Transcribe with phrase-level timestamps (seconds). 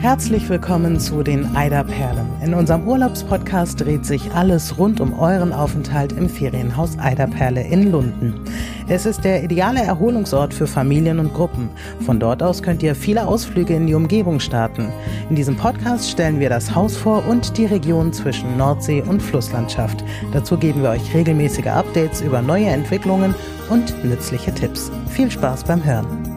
[0.00, 2.28] Herzlich willkommen zu den Eiderperlen.
[2.40, 8.40] In unserem Urlaubspodcast dreht sich alles rund um euren Aufenthalt im Ferienhaus Eiderperle in Lunden.
[8.86, 11.68] Es ist der ideale Erholungsort für Familien und Gruppen.
[12.06, 14.86] Von dort aus könnt ihr viele Ausflüge in die Umgebung starten.
[15.30, 20.04] In diesem Podcast stellen wir das Haus vor und die Region zwischen Nordsee und Flusslandschaft.
[20.32, 23.34] Dazu geben wir euch regelmäßige Updates über neue Entwicklungen
[23.68, 24.92] und nützliche Tipps.
[25.08, 26.27] Viel Spaß beim Hören.